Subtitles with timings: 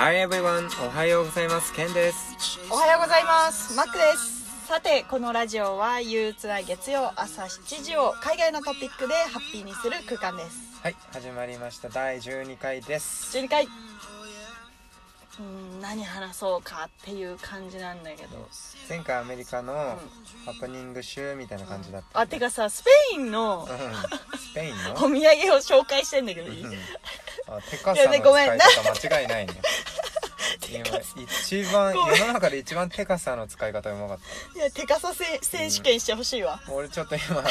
[0.00, 0.66] Hi everyone!
[0.86, 1.74] おはようございます。
[1.74, 2.58] ケンです。
[2.70, 11.88] おはようございますマックですさてこのラジオは憂鬱な月曜朝7時を海外のトピックでハッピーにする空間ですはい、始まりました。
[11.90, 13.36] 第12回です。
[13.36, 18.48] 12回うーん何話そうかっていう感じなんだけど
[18.88, 19.98] 前回アメリカのハ
[20.60, 22.20] プニング集みたいな感じだった。
[22.20, 24.38] あてかさスペインのうん。
[24.38, 24.94] スペインの？
[24.96, 26.64] お土産を紹介してんだけどいい？
[26.64, 26.72] うん
[27.56, 28.46] あ、テカいやサのねごめん。
[28.46, 29.54] 使い方間違いないね。
[30.72, 30.84] 今
[31.24, 34.18] 一番世の中で一番テカサの使い方うまかっ
[34.54, 37.42] いや手傘せ選手権してほしいわ、た俺ちょっと今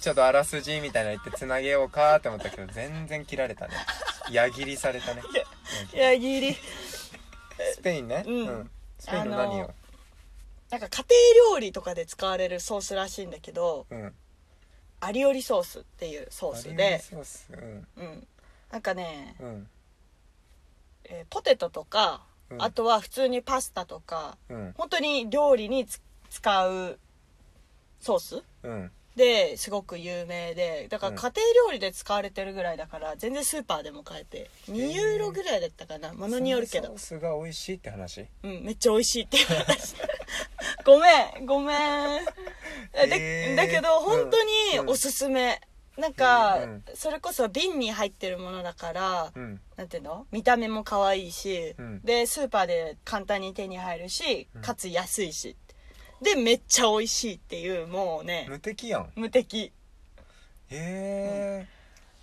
[0.00, 3.74] ちょっとあらすじみたいなの言ってつなげようかって思ったけど全然切られたね。
[4.30, 5.22] 矢切りされたね。
[5.92, 7.12] いやギリス
[7.82, 8.24] ペインね。
[8.26, 8.70] うん。
[8.98, 9.74] スペインの何よ
[10.70, 11.04] なんか家
[11.36, 14.14] 庭料理とかで使われるソースらしいんだけどうん。
[15.00, 17.00] アリオリソースっていうソースで。
[17.02, 17.48] リソース？
[17.52, 17.86] うん。
[17.98, 18.26] うん
[18.70, 19.68] なんかね、うん。
[21.04, 22.62] えーポテトとか、うん。
[22.62, 24.74] あとは普通にパスタとかうん。
[24.76, 26.98] 本当に料理につ使う
[28.00, 28.90] ソースうん。
[29.16, 31.16] ですごく有名でだからうん。
[31.16, 36.88] 家庭料理で使われてるぐらいだから全然スーパーでも買えて2ユーロぐらいだったかなものによるけど。
[36.88, 38.26] ソースが美味しいって話？
[38.44, 39.74] うんめっちゃ美味しいって言われた
[40.84, 41.74] ごめんごめ
[42.22, 42.24] ん。
[42.24, 42.30] で
[43.50, 43.56] えー。
[43.56, 44.46] だけど本当うん。
[44.86, 45.60] におすすめ
[45.98, 49.60] なんかうんそれこそ瓶に入ってるものだからうん。
[49.76, 50.26] なんていうの？
[50.30, 52.00] 見た目も可愛いし、うん。
[52.02, 54.62] でスーパーで簡単に手に入るしうん。
[54.62, 55.56] かつ安いし、
[56.22, 58.46] でめっちゃ美味しいっていうもうね。
[58.48, 59.12] 無敵やん。
[59.14, 59.72] 無敵。
[60.68, 61.66] へえ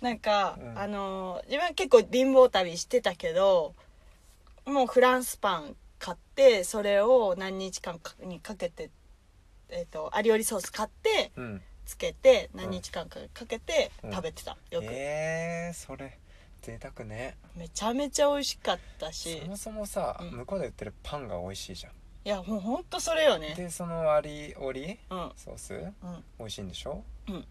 [0.00, 0.78] なんか、うん。
[0.78, 3.74] あの自分は結構貧乏旅してたけど
[4.64, 8.90] もうフランスパン買ってそれを何日間かにかけて、
[9.68, 14.12] えー、とアリオリソース買ってうんつけて何日間かかけてうん。
[14.12, 14.58] 食べてた。
[14.70, 16.18] よく、へえそれ。
[16.60, 17.38] 贅沢ね。
[17.56, 19.40] めちゃめちゃ美味しかったし。
[19.40, 20.30] そもそもさうん。
[20.32, 21.92] 向こうで売ってるパンが美味しいじゃん。
[22.26, 23.54] いやもうほんとそれよね。
[23.56, 25.32] でそのアリオリうん。
[25.34, 25.72] ソース？
[25.74, 25.92] うん。
[26.38, 27.02] 美味しいんでしょ？
[27.28, 27.46] うん。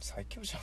[0.00, 0.62] 最強じゃん。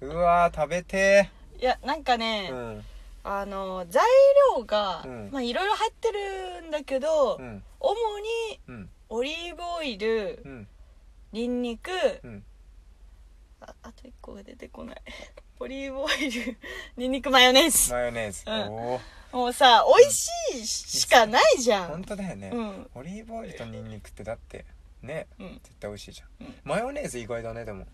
[0.08, 1.30] うわー食べて
[1.60, 2.84] いやなんかね、ーうん。
[3.22, 4.02] あの材
[4.56, 5.30] 料が、うん。
[5.30, 7.62] まあいろいろ入ってるんだけど、うん。
[7.80, 8.90] 主にうん。
[9.10, 10.68] オリーブオイルうん
[11.32, 11.90] ニンニク
[12.22, 12.44] うん。
[13.60, 15.02] ああと1個が出てこない。
[15.58, 16.56] オリーブオイル
[16.96, 17.92] ニンニクマヨネーズ。
[17.92, 18.42] マヨネーズ。
[18.46, 18.72] うん。
[18.72, 18.94] お
[19.32, 22.50] おもうさ美味しいしかないじゃ本ん当だよね。
[22.52, 22.90] うん。
[22.94, 24.64] オリーブオイルとニンニクってだって
[25.02, 25.60] ねうん。
[25.62, 26.46] 絶対美味しいじゃん。
[26.46, 27.86] うんマヨネーズ意外だねでも。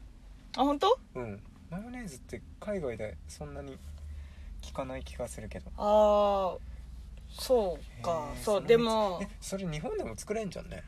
[0.57, 0.99] あ本当？
[1.15, 1.43] うん。
[1.71, 3.79] マヨネーズって海外でそんなに
[4.65, 5.71] 効かない気がするけど。
[5.77, 6.59] ああ
[7.41, 8.11] そうか。
[8.37, 9.21] へーそうのでも。
[9.23, 10.83] えそれ日本でも作れんじゃんね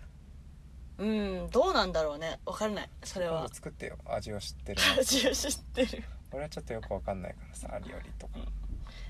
[0.99, 2.38] うんどうなんだろうね。
[2.44, 2.91] 分かんない。
[3.03, 3.49] それは。
[3.53, 3.97] 作ってよ。
[4.06, 4.81] 味を知ってる。
[4.99, 6.05] 味を知ってる。
[6.32, 8.38] 俺はちょっとよくわかんないからさアリオリとか。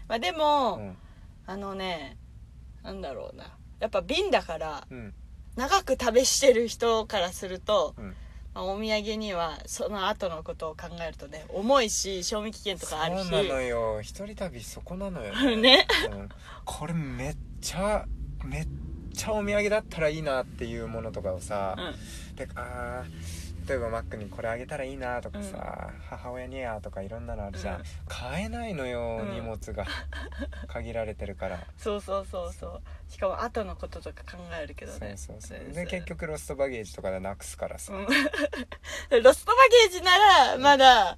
[0.08, 0.96] まあでも、うん。
[1.46, 2.16] あのね
[2.82, 3.56] なんだろうな。
[3.80, 5.14] やっぱ瓶だからうん。
[5.56, 8.16] 長く食べしてる人からすると、うん。
[8.54, 13.28] まあお土産にはその後のことを考えるとね重いし賞味期限とかあるし。
[13.28, 14.00] そうなのよ。
[14.00, 15.34] 一人旅そこなのよ。
[15.56, 15.86] ね。
[16.10, 16.28] うん、
[16.64, 18.06] これめっちゃ
[18.42, 18.68] めっ
[19.14, 22.36] ちゃお土産だったらいいなっていうものとかをさ、うん。
[22.36, 27.84] であー例えばマックにこれあげたらいいなとかさ、母親にやとかいろんなのあるじゃん、うん。
[28.06, 29.86] 買えないのよ、うん荷物が。
[30.68, 31.60] 限られてるから。
[31.78, 32.82] そうそうそうそう。
[33.08, 35.58] しかも後のこととか考えるけどそうねそうそう。
[35.72, 38.02] で結局ロストバゲージとかでなくすからさ、うん。
[38.02, 38.06] ロ
[39.32, 39.54] ストバ
[39.88, 41.16] ゲージならまだ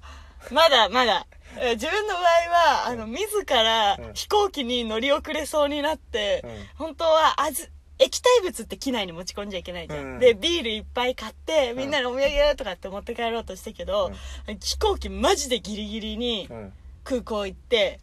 [0.49, 1.27] まだまだ。
[1.59, 4.13] え自分の場合はあの自らうん。
[4.13, 6.87] 飛行機に乗り遅れそうになって、うん。
[6.87, 7.69] 本当はあず
[7.99, 10.19] 液体物って機内に持ち込んじゃいけないじゃん、うん。
[10.19, 11.77] でビールいっぱい買ってん。
[11.77, 14.11] みんなにお土産とかって持って帰ろうとしたけど、
[14.45, 16.73] 飛行機マジでギリギリにうん。
[17.03, 18.01] 空港行って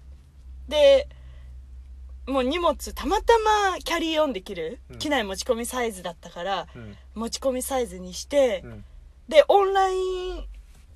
[0.66, 1.09] で
[2.27, 3.34] もう荷物たまた
[3.72, 4.98] まキャリーオンできる、うん。
[4.98, 6.97] 機内持ち込みサイズだったからうん。
[7.15, 8.84] 持ち込みサイズにして、うん。
[9.28, 10.45] でオンライン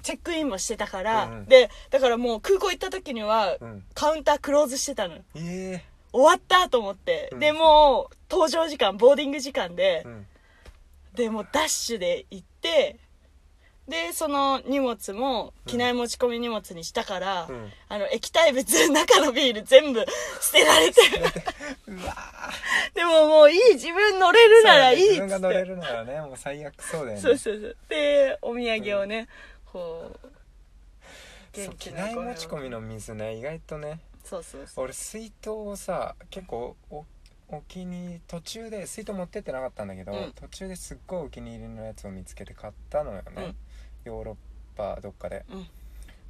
[0.02, 1.44] チェックインもしてたから、うんうん。
[1.46, 3.84] でだからもう空港行った時には、うん。
[3.94, 5.16] カウンタークローズしてたの。
[5.34, 7.38] え終わったと思って、うん。
[7.38, 10.26] でもう搭乗時間ボーディング時間でえ、うん。
[11.14, 12.98] でもうダッシュで行って
[13.88, 17.70] でその荷物も機内持ち込み荷物にしたから、うん。
[17.88, 20.04] あの液体物中のビール全部
[20.40, 21.24] 捨てられてる。
[21.88, 22.14] うわ
[22.94, 25.20] でももういい自分乗れるならいいっつって。
[25.20, 27.22] 自分が乗れるならねもう最悪そうだよね。
[27.22, 27.76] そうそうそう。
[27.88, 29.28] でお土産をね、
[29.64, 30.28] こう
[31.54, 34.84] そう機内持ち込みの水ね意外とねそうそうそう。
[34.84, 37.04] 俺水筒をさ結構お
[37.50, 40.32] お気に途中で水筒持ってってなかったんだけど、うん。
[40.32, 43.54] 途中ですっごいお気に入りのやつを見つけて買ったのよね、
[44.04, 44.36] ヨーロッ
[44.76, 45.46] パどっかで。
[45.50, 45.66] うん。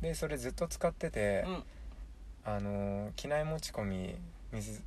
[0.01, 1.63] でそれずっと使ってて、うん。
[2.45, 4.15] あのー機内持ち込み
[4.53, 4.81] 水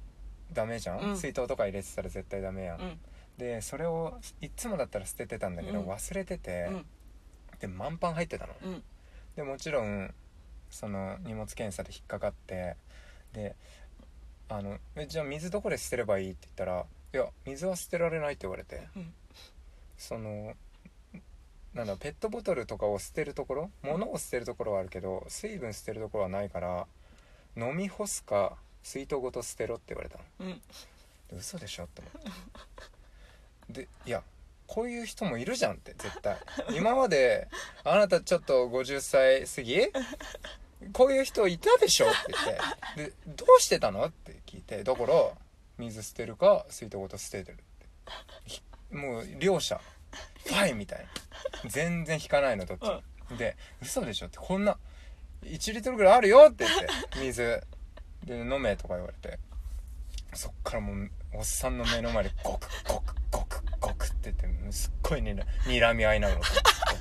[0.54, 1.18] ダメじゃん、うん。
[1.18, 3.00] 水筒とか入れてたら絶対ダメやん、うん。
[3.38, 5.90] でそれをいっつもだったら捨ててたんだけど、うん。
[5.90, 6.86] 忘れてて、うん。
[7.60, 8.54] で満パン入ってたの。
[8.64, 8.84] うん。
[9.36, 10.14] でもちろん
[10.72, 12.76] その荷物検査で引っかかって
[13.34, 13.56] で
[14.50, 16.32] あのえじゃあ水どこで捨てればいい？
[16.32, 19.14] って言ったら「いや水は捨てられない」って言われて、うん。
[19.98, 20.56] その
[21.74, 26.88] なんだペットボトルとかを捨てるところ物を捨てるところはあるけど水分捨てるところはないから
[27.56, 30.24] 飲み干すか水筒ごと捨てろって言われたの。
[30.40, 30.62] うん。
[31.30, 33.82] で嘘でしょって思って。
[33.84, 34.24] でいや
[34.68, 36.38] こういう人もいるじゃんって絶対。
[36.76, 37.48] 今まで
[37.84, 39.82] あなたちょっと50歳過ぎ
[40.94, 42.16] こういう人いたでしょって
[42.96, 43.10] 言って。
[43.10, 44.84] でどうしてたのって聞いて。
[44.84, 45.08] だから
[45.78, 47.64] 水捨てるか水筒ごと捨ててるって。
[48.46, 48.62] ひ
[48.92, 49.80] もう両者。
[50.46, 51.00] ファイみたい
[51.64, 51.70] な。
[51.70, 53.02] 全然引かないのどっちも。
[53.38, 54.38] で嘘でしょって。
[54.40, 54.78] こんな
[55.44, 56.88] 1リットルぐらいあるよって言って。
[57.20, 57.62] 水。
[58.24, 59.40] で飲めとか言われて。
[60.34, 66.40] そっからもうおっさんの目の前でゴクゴクゴクゴクって言ってすっごいにら睨み合いながら。
[66.40, 67.01] ゴクゴクっ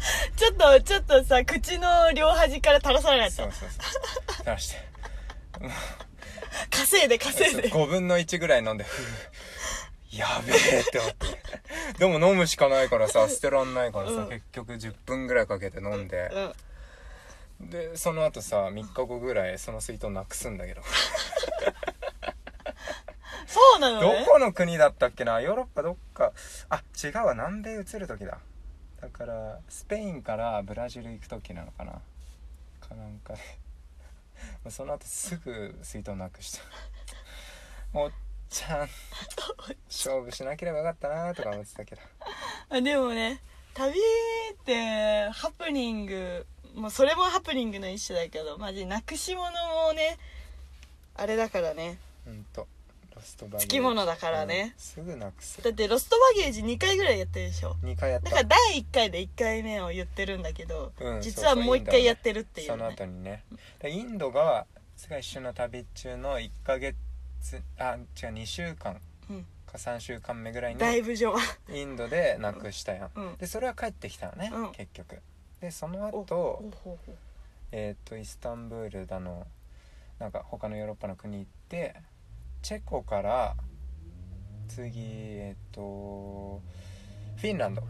[0.36, 3.36] ちょっとちょっとさ口の両端から垂らされないと。
[3.36, 4.76] そうそうそう垂らして。
[6.70, 7.70] 稼いで稼いで。
[7.70, 9.04] 5分の1ぐらい飲んでふう。
[10.12, 11.26] やべえって思って。
[11.98, 14.28] でも飲むしかないからさ捨てらんないからさ、うん。
[14.28, 16.54] 結局10分ぐらいかけて飲んで、
[17.60, 17.70] うん。
[17.70, 20.82] でその後さ3日後ぐらいその水筒なくすんだけど。
[23.46, 24.24] そうなのね。
[24.24, 25.40] どこの国だったっけな？
[25.40, 26.32] ヨーロッパどっか。
[26.70, 27.34] あ違うわ。
[27.34, 28.38] 南米移る時だ
[29.00, 31.92] だからスペインからブラジル行く時なのかな。
[32.80, 33.40] かなんかで。
[34.70, 36.60] その後すぐ水筒なくした。
[37.98, 38.12] おっ
[38.48, 38.88] ちゃん
[39.88, 42.02] 勝負しなければよかったなとか思ってたけど。
[42.68, 43.40] あでもね
[43.74, 50.18] 旅ってハプニングもうそれもハプニングの一種だけどマジなくし物もね
[51.14, 51.98] あれだからね。
[52.24, 52.68] ほんと
[53.58, 54.74] つきものだからね。
[54.76, 54.80] うん。
[54.80, 57.76] すぐなくすだってロストバゲージ2回ぐらいやってるでしょ。
[57.82, 58.30] 2回やった。
[58.30, 63.44] だから第1回で1回目を言ってるんだけど、うん実はもう1回やってるっていう、その後にね
[63.80, 66.96] でインドが菅一緒の旅中の1ヶ月
[67.78, 69.00] あ違う2週間
[69.30, 69.46] うん。
[69.70, 71.40] か3週間目ぐらいにだいぶ序盤。
[71.76, 73.36] インドでなくしたやん、うん。
[73.36, 74.72] でそれは帰ってきたのね、うん。
[74.72, 75.20] 結局。
[75.60, 76.64] でそのお後
[77.72, 79.46] えっ、とイスタンブールだの
[80.18, 81.94] なんか他のヨーロッパの国行って
[82.62, 83.56] チェコから
[84.68, 86.60] 次えっ、と
[87.36, 87.82] フィンランド。
[87.82, 87.86] フ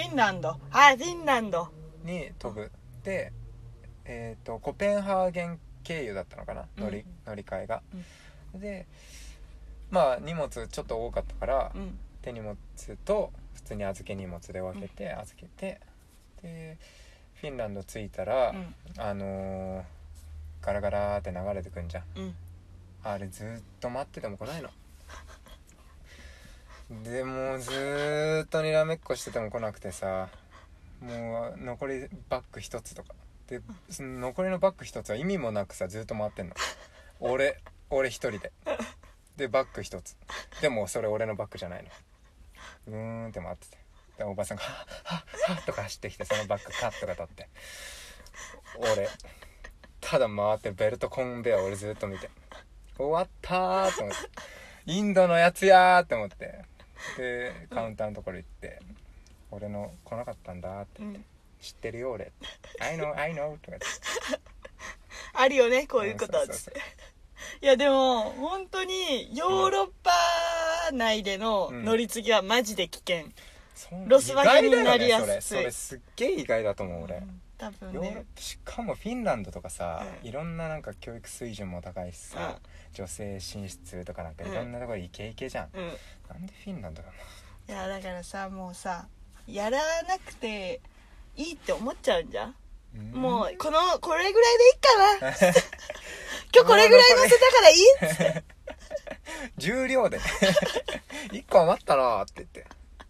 [0.00, 0.56] ィンランド。
[0.70, 1.68] はいフィンランド。
[2.04, 2.70] に飛ぶ。
[3.02, 3.32] で
[4.04, 6.66] えっ、とコペンハーゲン経由だったのかな？
[6.78, 7.04] 乗り,、うん。
[7.26, 7.82] 乗り換えが、
[8.54, 8.86] で
[9.90, 11.98] まあ荷物ちょっと多かったから、うん。
[12.22, 12.56] 手荷物
[13.04, 15.80] と普通に預け荷物で分けて預けて
[16.42, 16.78] で
[17.34, 18.74] フィンランド着いたら、うん。
[18.96, 19.82] あのー
[20.62, 22.04] ガラガラーって流れてくんじゃん。
[22.16, 22.34] うん
[23.04, 24.70] あれずっと待ってても来ないの。
[27.02, 30.28] でもずっとにらめっこしてても来なくてさ
[31.00, 33.14] もう残りバッグ一つとか。
[33.46, 33.60] で
[33.90, 36.54] その残りのバッグ一つは意味もなくさずっと回ってんの。
[37.20, 37.60] 俺
[37.90, 38.52] 俺一人で。
[39.36, 40.16] でバッグ一つ。
[40.62, 41.90] でもそれ俺のバッグじゃないの。
[42.86, 43.76] うーんって回ってて。
[44.16, 47.48] でおばさんが「はっはっは」とか走ってきてそのバッグカッとか取って。
[48.78, 49.08] 俺
[50.00, 52.30] ただ回ってベルトコンベア俺ずっと見て。
[52.96, 54.30] 終わったーと思って。
[54.86, 56.64] インドのやつやーって思って。
[57.16, 58.80] でカウンターのところ行って
[59.50, 61.24] 「俺の来なかったんだ」ってうん。
[61.60, 62.32] 知ってるよ俺。
[62.80, 63.86] I know I know とか言って。
[65.32, 66.38] あるよねこういうこと
[67.62, 70.12] いやでも本当にヨーロッパ
[70.92, 73.26] 内での乗り継ぎはマジで危険、
[73.74, 75.26] そうロスバゲになりやすい。
[75.26, 75.60] それ。
[75.60, 77.22] それすっげえ意外だと思う俺、
[77.64, 80.28] 多分ヨーロッねパしかもフィンランドとかさ、うん。
[80.28, 82.58] いろんななんか教育水準も高いしさ、
[82.92, 85.88] 女性進出とかなんかいろんなところイケイケじゃん、うん。
[86.28, 87.14] なんでフィンランドなの？
[87.66, 89.06] いやだからさもうさ
[89.46, 90.80] やらなくて
[91.36, 92.54] いいって思っちゃうんじゃん、
[92.96, 93.20] うん。
[93.20, 95.52] もうこのこれぐらいでいいかな。
[96.54, 98.44] 今日これぐらい乗せたからいいって。
[99.56, 100.18] 重量で。
[101.32, 102.66] 1個余ったなーって言って。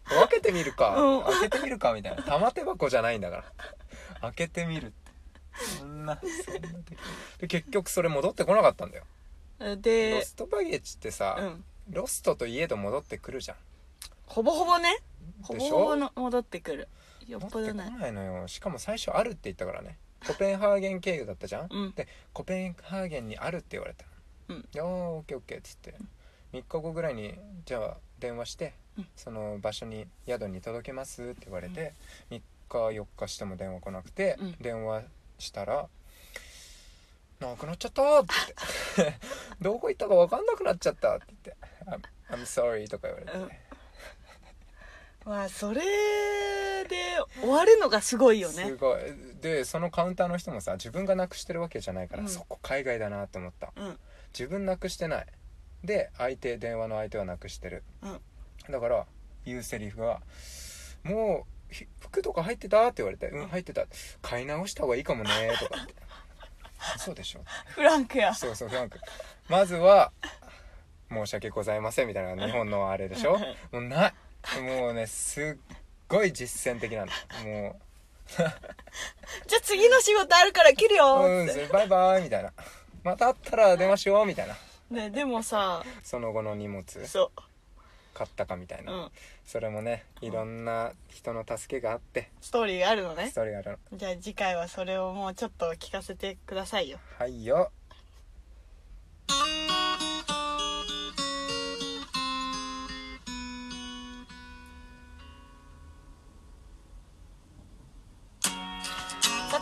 [0.06, 1.24] 分けてみるか、うん。
[1.24, 2.22] 開けてみるかみたいな。
[2.22, 3.44] 玉手箱じゃないんだから
[4.24, 4.94] 開けてみるって。
[5.78, 6.96] そんなそんな時。
[7.38, 9.04] で結局それ戻ってこなかったんだよ。
[9.60, 11.64] ロでストバゲージってさ、うん。
[11.90, 13.56] ロストといえど戻ってくるじゃん。
[14.26, 14.96] ほぼほぼね。
[15.42, 15.78] ほぼでしょ？
[15.78, 16.88] ほぼの戻ってくる。
[17.26, 18.48] よっ戻ってこないのよ。
[18.48, 19.98] しかも最初あるって言ったからね。
[20.26, 21.92] コペンハーゲン経由だったじゃん、うん。
[21.92, 24.06] でコペンハーゲンにあるって言われた
[24.48, 24.56] うん。
[24.56, 25.94] いやーオッケーオッケーっつって。
[26.52, 27.34] 3日後ぐらいに
[27.66, 29.06] じゃあ電話して、うん。
[29.16, 31.94] その場所に宿に届けますって言われて、
[32.30, 32.42] 3日
[32.78, 34.52] 4日しても電話来なくて、うん。
[34.60, 35.02] 電話
[35.38, 35.88] したら
[37.40, 38.34] なくなっちゃったって
[38.96, 39.18] 言って
[39.60, 41.56] どこ行ったか分かんなくなっちゃったって言って
[42.30, 43.50] 「I'm, I'm sorry」とか言われて、うん。
[45.24, 45.80] まあそれ
[46.84, 46.96] で
[47.40, 48.66] 終わるのがすごいよね。
[48.66, 49.00] すごい。
[49.40, 53.72] でそのカウンターの人もさ自分がなくしてるわけじゃないから、うんそこ海外だなって思った。
[53.76, 54.00] うん。
[54.32, 55.26] 自分なくしてない。
[55.82, 57.84] で相手電話の相手はなくしてる。
[58.02, 58.20] うん。
[58.70, 59.06] だから
[59.44, 60.22] 言うセリフが
[61.04, 61.46] 「も
[62.00, 63.48] 服とか入ってた?」って言われて「うん。
[63.48, 63.86] 入ってた。
[64.22, 65.94] 買い直した方がいいかもね」とかって
[66.98, 68.34] 「そうでしょ」フランクや。
[68.34, 68.98] そうそうフランク。
[69.48, 70.12] まずは
[71.10, 73.38] 「申し訳ございません」みたいな日本のあれでしょ。
[73.72, 74.14] もうない。
[74.60, 75.76] もうねすっ
[76.08, 77.12] ごい実践的なの。
[77.44, 77.80] も
[78.36, 78.52] じゃあ
[79.62, 82.52] 次の仕事あるから切るう「うんよって、バイバイ」みたいな
[83.04, 84.56] 「また会ったら電話しよう」みたいな。
[84.90, 86.84] ね、でもさその後の荷物。
[87.06, 87.32] そ
[88.14, 89.10] 買ったかみたいうな、うん。
[89.44, 92.30] それもねいろんな人の助けがあって。
[92.40, 93.28] ストーリーがあるのね。
[93.28, 93.78] ストーリーがある。
[93.92, 96.98] のじゃあ次回はそれをもうちょっと聞かせてくださいよ。
[97.18, 97.70] はいよ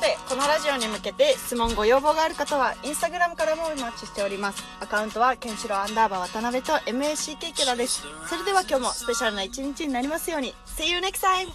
[0.03, 4.65] てこのラジオに向けて質問ご要望がある方はインスタグラムからもお待ちしております。
[4.81, 8.03] アカウントはケンシロウアンダーバー渡辺と MACK ケラです。
[8.29, 10.55] それでは今日もスペシャルな一日になりますように。
[10.67, 11.47] See you next time!